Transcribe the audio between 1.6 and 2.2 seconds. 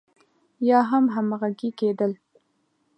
کېدل.